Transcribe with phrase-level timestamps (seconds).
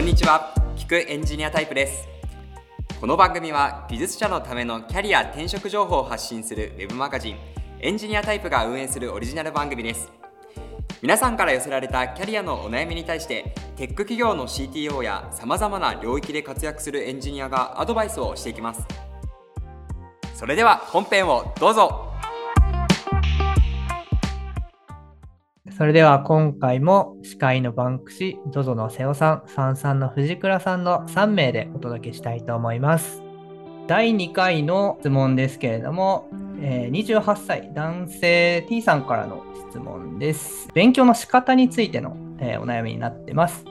[0.00, 0.54] こんにちは。
[0.78, 2.08] 聞くエンジニアタイプです。
[3.02, 7.36] この番組は技術者のためのキャリア転職情報を発信するウェブマガジン
[7.80, 10.10] エンジニアタイプが運営するオリジナル番組です。
[11.02, 18.82] 皆さんから寄せられたキャリアのお悩みに対してテック企業の CTO やさまざまな領域で活躍するエンジニアがアドバイスをしていきます。
[20.34, 22.09] それでは本編をどうぞ。
[25.80, 33.22] それでは今回も司会のバンクシ、ZOZO の瀬尾さん、サンさんの藤倉さんの3名でお届けしたいと思います。
[33.86, 36.28] 第2回の質問ですけれども、
[36.60, 40.68] えー、28歳男性 T さんからの質問です。
[40.74, 43.64] 勉強の仕方についての、えー、お悩みになってます。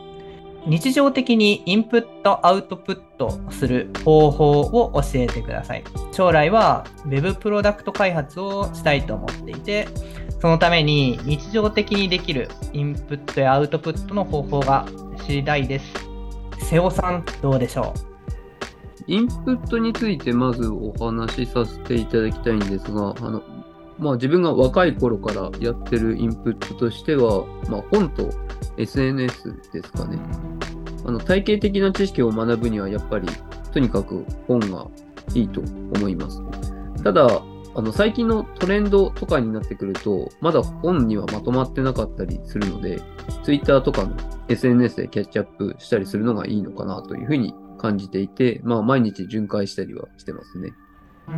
[0.66, 5.84] 日常的にインプットアウトプットする方法を教えてください。
[6.12, 9.88] 将来は Web プロダクト開発をしたいと思っていて、
[10.42, 14.86] そのために日常的にできるインプットやアウトプットの方法が
[15.26, 15.86] 知りたいです。
[16.60, 18.00] 瀬尾さん、どうでしょう？
[19.08, 23.42] インプットについてまずお話しさせていただきたいんですが、あの
[23.98, 28.30] まあ、自分が若い頃からやってるインプットとしては、まあ、本と
[28.78, 30.20] SNS ですかね。
[31.06, 33.28] あの体系的な知識を学ぶにはやっぱり
[33.74, 34.88] とにかく本が
[35.34, 36.42] いいと思います。
[37.04, 37.42] ただ、
[37.80, 43.02] あの最近のトレンドとかになってくると、まだ本にはまとまってなかったりするので、
[43.46, 44.18] Twitter とかの
[44.50, 50.74] SNS でキャッチアップしたりするのがいいのかなというふうに感じていて、まあ毎日巡回したりはしてますね。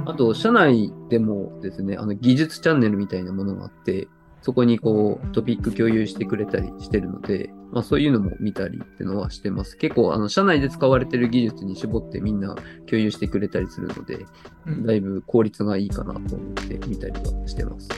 [0.08, 4.08] あと、社内でもですね、あの技術チャンネルみたいなものがあって、
[4.42, 9.78] そこにこうトピック共有してくれたりしてるので、まあそういうのも見たりっていうのはしてます。
[9.78, 12.56] 結構あの社内で使われてる技術に絞ってみんな
[12.88, 14.26] 共有してくれたりするので、
[14.66, 17.90] だいぶ効率がいいかなと思って見たりはしてます。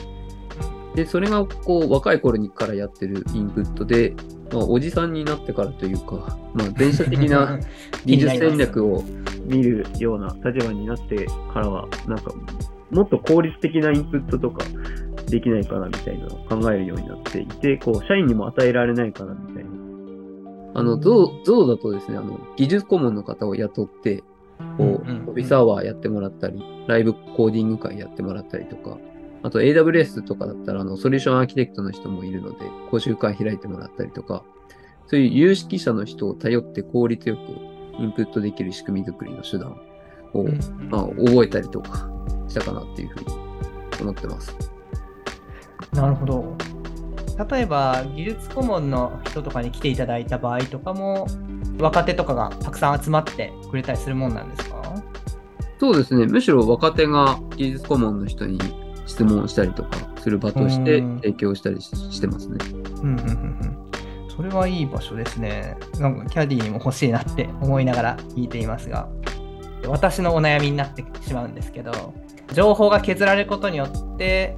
[0.94, 4.14] で、それがこう若い頃にからやってるインプットで、
[4.52, 7.58] まあ、おじさんになってからというか、まあ電車的な
[8.04, 9.02] 技術戦略を
[9.46, 12.32] 見るような立場になってからは、なんか
[12.90, 14.64] もっと効率的なインプットとか、
[15.26, 19.70] できないかなみたいなのを考えるようになっていて、こう、社員にも与えられないかなみたいな。
[20.74, 24.22] あの、ゾウ、ゾウだとですね、あの、技術顧問の方を雇って、
[24.76, 28.98] こう、オフィスアワーやってもらったり、ライブコーディング会やってもらったりとか、
[29.42, 32.56] あと AWS とかだったら、あの、ソリューションアーキテクトの人もいるので、
[32.90, 34.42] 講習会開いてもらったりとか、
[35.06, 37.40] そういう有識者の人を頼って効率よく
[38.00, 39.76] インプットできる仕組み作りの手段
[40.32, 40.44] を、
[40.88, 42.08] まあ、覚えたりとか
[42.48, 43.26] したかなっていうふうに
[44.00, 44.73] 思ってます。
[45.94, 46.56] なるほど。
[47.50, 51.26] 例えば技術顧問の人とかに来ていただいた場合とかも
[51.78, 54.82] 若手とかがたくさん集まってくれたりするもんなんですか？
[55.80, 56.26] そうですね。
[56.26, 58.58] むしろ若手が技術顧問の人に
[59.06, 59.90] 質問したりとか
[60.20, 62.58] する場として提供したりしてますね。
[62.70, 63.78] うんうんうんうん。
[64.34, 65.76] それはいい場所ですね。
[65.98, 69.08] なんかキャディーにも欲しいなって思いながら聞いていますが、
[69.86, 72.14] 私のお悩みになってしまうんですけど、
[72.52, 74.56] 情報が削られることによって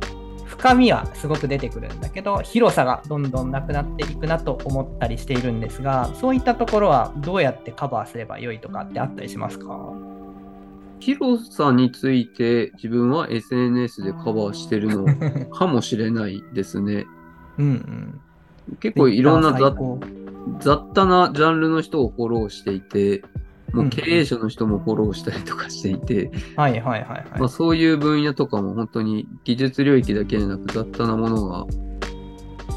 [0.67, 9.93] 深みはすごく出てくるんだけど広さがどんどんなくなっていくなと思ったりしているんですがそういったところはどうやってカバーすればよいとかってあったりしますか？
[10.99, 17.07] 広さについて自分は SNS でカバーしてるのかもしれないですね。
[17.59, 23.23] うん、うん、結構いろんな雑多なジャンルの人をフォローしていて、
[23.77, 31.67] もう経営者の人もフォローしたりとかしていて、はいはいはい、はい、まあ、そういう分野とかも本当に技術領域だけでなく雑多なものが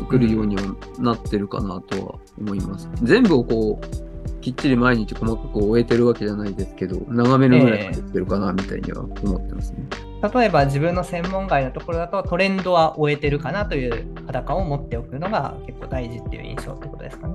[0.10, 0.64] 来るようには
[1.00, 2.90] なってるかなとは思います。
[3.02, 9.88] 全部をこう、きっちり毎日細かく終えてるわけじゃないですけど、長めのぐらいができてるかなみたいには思ってますね。
[10.24, 17.34] えー、例えば自分の専門外のところだとトレンドは終えてるかなという裸を持っておくのが結構大事っていう印象ってことですかね。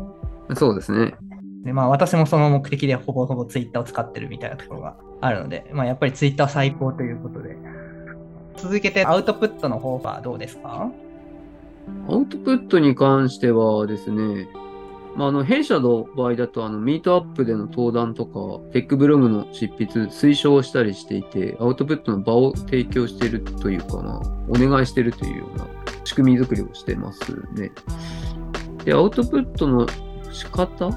[0.54, 1.14] そうですね。
[1.64, 7.56] で、まあ私もその目的でほぼほぼツイッターを使ってるみたいなところがあるので、まあやっぱりツイッター最高ということで。
[8.56, 10.88] 続けてアウトプットの方はどうですか？
[12.08, 14.48] アウトプットに関してはですね、
[15.16, 18.32] まあ、あの弊社の場合だとあのミートアップでの登壇とか
[18.72, 25.66] テックブログの執筆推奨したりしていてアウトプットの場を提供しているというか、まあ、お願いしているというような
[26.04, 27.72] 仕組み作りをしてますね。
[28.84, 29.88] でアウトプットの
[30.30, 30.90] 仕方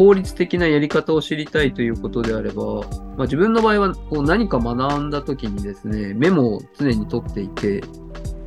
[0.00, 2.80] 効率的なやり方を知りたいということであれば、ま
[3.18, 7.84] あ、自分の場合はこう何か学んだ時にですね、メモを常に取っていて、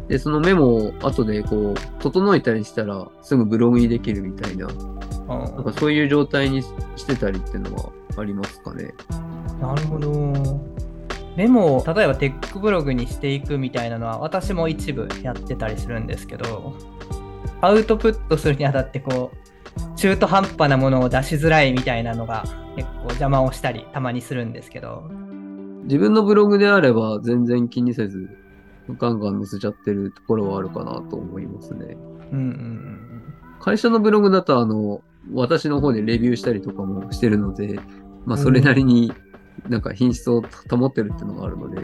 [0.07, 4.73] で、そのメモを後でこう、整えたりしたらすぐブログにできるみたいな、な
[5.59, 8.91] んかそういう状態にしてたりっていうのはありますかね？
[9.61, 10.59] なるほど。
[11.37, 16.73] メモを例えばテックブログにしていくみたいなのは私も一部やってたりするんですけど、
[17.61, 19.37] アウトプットするにあたってこう、
[19.95, 22.43] 中途半端なものを出しづらいみたいなのが
[22.75, 25.09] 結構邪魔をしたりたまにするんですけど。
[25.83, 28.29] 自分のブログであれば全然気にせず、
[28.97, 31.97] ガンガン載せちゃってるところはあるかなと思いますね。
[32.31, 33.23] うんうんうん
[33.59, 35.01] 会社のブログだと、あの、
[35.33, 37.79] 私の方でレビューしたりとかもしてるので、
[38.25, 39.13] まあ、それなりに
[39.69, 41.81] なんか品質を保ってるっていうのがあるので、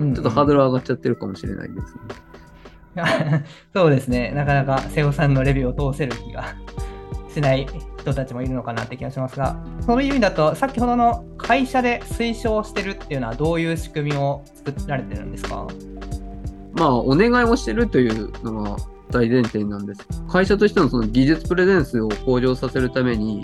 [0.00, 0.14] うん。
[0.14, 0.58] ちょっとハードル。
[0.58, 3.44] ル上がっちゃってるかもしれないですね。
[3.72, 4.32] そうですね。
[4.34, 6.44] なかなか瀬尾さんのレビューを通せる気が
[7.32, 7.66] しない
[7.98, 9.56] 人たちもいるのかなって気がしますが、
[9.86, 15.66] そういう意味だと、先ほどの会社で推奨してるっていうのはどういう仕組みを作られてるんですか？
[16.72, 18.76] まあ、お願いをしてるというのが
[19.10, 20.06] 大前提なんです。
[20.28, 23.42] 会社としてのその技術プレゼンスを向上させるために、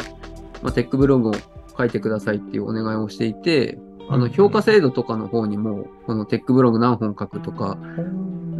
[0.62, 1.34] まあ、テックブログを
[1.76, 3.78] 書いてくださいっていうお願いをしていて、
[4.08, 7.76] あの、評価制度とかの方にも、このテックブログ何本書くとか、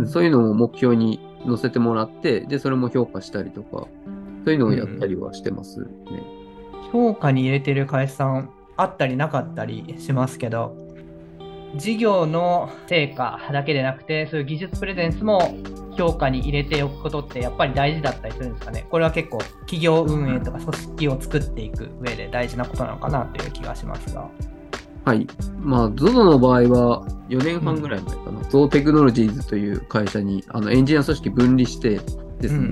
[0.06, 3.87] そういうのを目標に載せてもらって、で、それも評価したりとか、
[4.46, 5.87] そういうのをやったりはしてますね。
[6.93, 10.76] 評価に入れてる会社さんあったりなかったりしますけど、
[11.75, 15.58] 事業の成果だけでなくて、そういう技術プレゼンスも
[15.98, 18.87] 評価に入れておくことってやっぱり大事だったりするんですかね。
[18.88, 24.31] これは結構企業運営とか組織を作っていく上で大事なことなのかなという気がしますが。
[25.04, 25.26] はい。
[25.58, 31.98] まあ、ZOZO の場合は4年半ぐらい前かな、ZOZO テクノロジーズという会社にあのエンジニア組織分離して
[32.40, 32.70] ですね、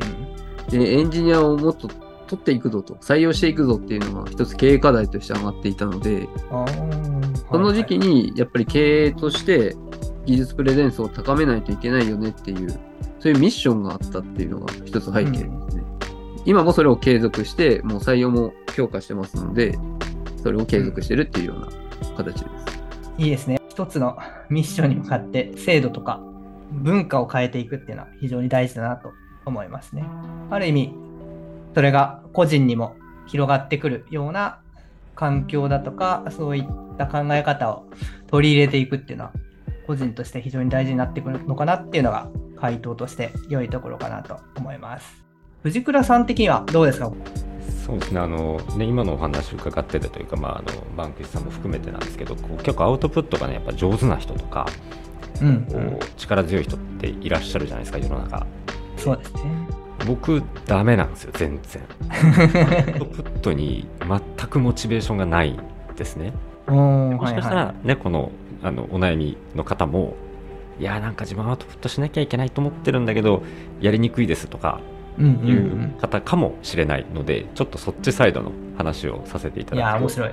[0.70, 9.76] で、エンジニアをもっと取っていくぞと、採用していくぞっていうのが一つ経営課題として上がっていたので、あーその時期はいにやっぱり経営として
[10.26, 12.70] 技術プレゼンスを高めないといけないよねっていう、
[13.20, 15.44] そういうミッションがあったっていうのが一つ背景です
[15.76, 15.84] ね。
[16.46, 19.78] 今もそれを継続して、もう採用も強化してますので、
[20.42, 21.68] それを継続してるっていうような
[22.16, 22.44] 形です。
[23.18, 23.60] いいですね。
[23.68, 24.16] 一つの
[24.50, 26.20] ミッションに向かって制度とか
[26.70, 29.12] 文化を変えていくっていうのは非常に大事だなと
[29.44, 30.04] 思いますね。
[30.50, 30.94] ある意味、
[31.74, 32.96] それが個人にも
[33.26, 34.60] 広がってくるような
[35.14, 36.64] 環境だとか、そういっ
[36.98, 37.86] た考え方を
[38.26, 39.32] 取り入れていくっていうのは、
[39.86, 45.24] 個人として非常に大事になってくるのかなっていうのが回答として良いところかなと思います。
[45.62, 47.12] 藤倉さん的にはどうですか？
[47.86, 54.66] そうですねあのね今のお話伺っててというか、まあ、あのバンクシさんも含めてなんですけどこう結構アウトプットがねやっぱ上手な人とか
[55.42, 58.46] うん、こう力強い人っていらっしゃるじゃないですか世の中
[59.04, 59.40] そうですね。
[60.06, 61.82] 僕ダメなんですよ全然。
[62.90, 65.58] アウトプットに全くモチベーションがないん
[65.96, 66.32] ですね。
[66.66, 70.14] もしかしたらね、このあのお悩みの方も
[70.80, 73.42] いやなんか自分はアウトプットしなきゃいけないと思ってるんだけど
[73.80, 74.80] やりにくいですとか
[75.18, 79.98] うんうんいううん方かもしれないので、ちょっとそっちサイドの話をさせていただくと。
[80.00, 80.30] 面白い。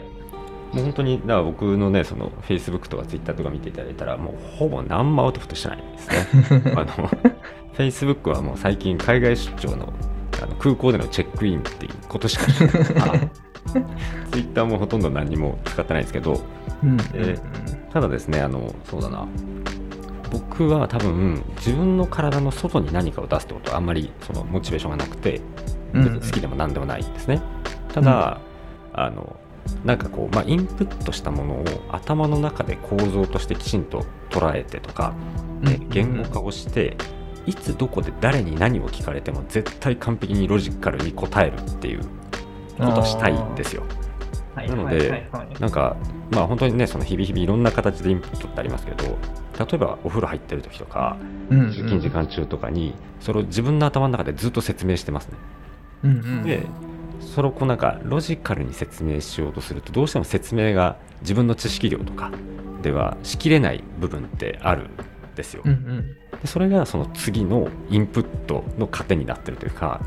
[0.73, 6.63] もう本当にだから僕のねその Facebook とか Twitter とか見ていただいたらもうほぼ何もアウトプットしてないですね。
[6.75, 7.09] あの
[7.81, 9.91] Facebook はもう最近海外出張の
[10.41, 12.45] あの空港でのチェックインっていうことしか
[12.93, 13.29] ない。
[14.31, 16.41] Twitter もほとんど何も使ってないんですけど。
[16.83, 16.97] うん。
[17.13, 17.37] え
[17.91, 19.27] ただですねあのそうだな。
[20.31, 25.41] 僕は多分自分の体の外に何かを出すってことはあんまりそのモチベーションがなくて
[25.93, 26.19] うん。
[26.19, 27.41] 好きでも何でもないんですね。
[27.93, 28.39] ただ、
[28.93, 29.35] あの
[29.85, 35.13] なんかこう、まあ、インプットしたものを頭の中で構造としてきちんと捉えてとか、
[35.61, 35.89] でうん。
[35.89, 36.97] 言語化をして、
[37.45, 42.01] いつどこで誰に何を聞かれても絶対完璧にロジカルに答えるっていう
[42.77, 43.83] ことをしたいんですよ。
[44.55, 45.29] はいなので
[45.59, 45.95] なんか
[46.29, 49.05] まあ本当にねその日々日々いろんな形でインプットってありますけど
[49.57, 51.17] 例えばお風呂入ってる時とか
[51.49, 55.37] うん通勤時間中とかにそれを自分の頭の中でずっと説明してますね。
[56.03, 56.43] うんうん。
[56.43, 56.65] で
[57.21, 62.31] それをこうなんかロジカルに説明しようとするとどうしても説明が自分の知識量とか
[62.81, 64.83] ではしきれない部分ってある。
[64.83, 64.89] ん
[65.41, 65.61] ですよ。
[65.65, 66.15] うんうん。
[66.41, 70.01] でそれがその次のインプットの糧になってるというか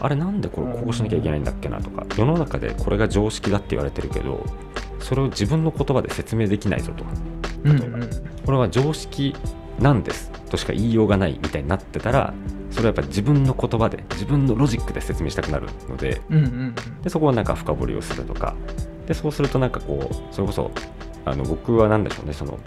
[0.00, 4.44] あれなんでこれこうしなきゃいけないんだっけなとか世の中でこれが常識だって言われてるけど
[4.98, 7.04] それを自分の言葉で説明できないぞと。
[7.04, 7.98] うん例えば
[8.44, 9.36] これは常識
[9.78, 12.34] なんですとしか言いようがないみたいになってたら
[12.70, 18.54] それはやっぱり自分の言葉で自分のロジックで説明したくなるのでうんうんでそこはなんか深掘りをするとか。
[19.06, 20.70] でそうするとなんかこうそれこそ
[21.24, 22.58] あの僕は何でしょうねその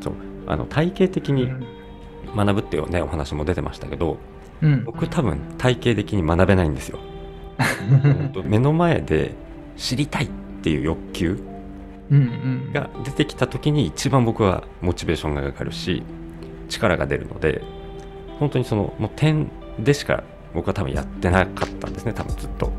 [0.00, 0.14] そう
[0.46, 1.50] あの体系的に
[2.34, 4.18] 学ぶっていうねお話も出てましたけど
[4.62, 6.98] うん僕多分体系的に学べないんですよ。
[8.44, 9.34] 目の前で
[9.76, 10.28] 知りたいっ
[10.62, 11.38] ていう欲求
[12.72, 16.02] が出てきた時に一番僕はモチベーションがかかるし
[16.68, 17.62] 力が出るので
[18.38, 20.22] 本当にそのもう点でしか
[20.54, 22.72] 僕は多分やってなかったんですね多分ずっと。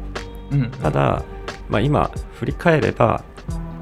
[0.52, 1.24] うんただ、
[1.70, 3.24] まあ、今振り返れば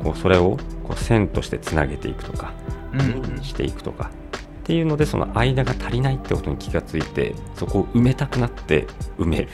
[0.03, 2.53] こうそれをこう線としてつなげていくとか
[3.41, 4.11] していくとか
[4.59, 8.87] っていうのでその間が足りないってことに気がついてそこを埋めたくなって
[9.17, 9.49] 埋める。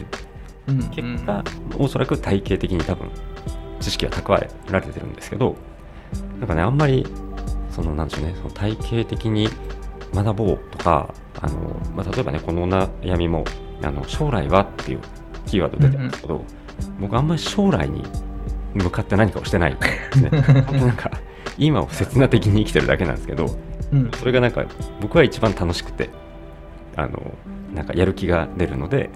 [0.67, 0.89] うん。
[0.89, 1.43] 結果、
[1.77, 3.09] おそらく体系的に多分
[3.81, 5.55] 知識は蓄えられてるんですけど
[6.39, 7.05] なんかねあんまり
[7.71, 9.49] そのなんでしょうねその体系的に
[10.13, 13.43] 学ぼうとかあの、まあ、例えばねこのお悩みも
[13.83, 14.99] あの将来はっていう
[15.47, 16.45] キーワード出てますけど、
[16.99, 18.03] 僕あんまり将来に
[18.75, 20.29] 向かって何かをしてないんですね。
[20.41, 21.11] 本当なんか
[21.65, 23.55] 今を刹那的に生きてるだけなんですけど
[23.91, 24.65] うんそれがなんか
[24.99, 26.09] 僕は一番楽しくて
[26.95, 27.33] あの
[27.73, 29.09] なんかやる気が出るので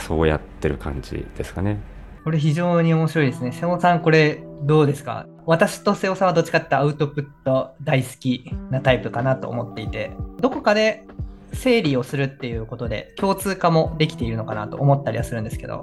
[0.00, 1.80] そうやってる感じですかね。
[2.22, 3.50] これ非常に面白いですね。
[3.50, 5.26] 瀬尾さん、これどうですか？
[5.46, 11.06] 私と瀬尾さんはどっちかっていうとアウトプット大好きなタイプかなと思っていて、どこかで
[11.54, 15.82] 整理をするっていうことで共通化もできているのかなと思ったりはするんですけど、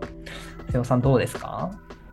[0.72, 1.72] 瀬尾さんどうですか？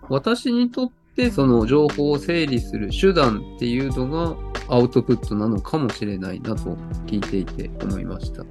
[0.09, 4.37] 私にとってその情報を整理する手段っていうのが
[4.69, 8.45] アウトプットなのかもしれないなと聞いていて思いました。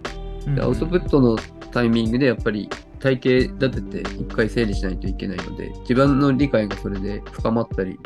[0.52, 1.38] でアウトプットの
[1.72, 8.00] タイミングでやっぱり体系立てて一回整理しないといけないので自分の理解がそれで深まったり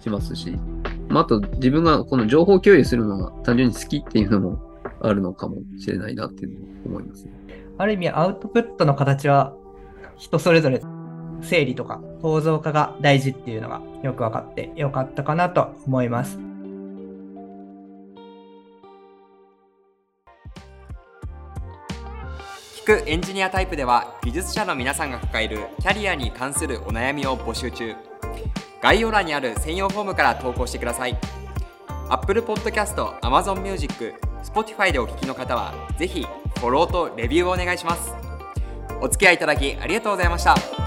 [0.00, 0.56] しますし、
[1.08, 4.58] まあ、あと自分がこの情報共有するのが単純に好きっていうのも
[5.02, 7.32] あるのかもしれないなっていうのを思いますね。
[7.78, 9.54] ある意味アウトプットの形は
[10.16, 10.80] 人それぞれ
[11.42, 16.38] 整理とか構造化が大事っていうのがよく分かってよかったかなと思います。
[22.76, 27.94] 聞くエンジニアタイプでは技術者の皆さんが抱えるキャリアに関するお悩みを募集中。
[28.82, 31.16] 概要欄にある専用フォームから投稿してください。
[32.08, 36.26] Apple Podcast、Amazon Music、Spotify でお聞きの方はぜひ
[36.58, 38.12] フォローとレビューをお願いします。
[39.00, 40.79] お付き合いいただきありがとうございました。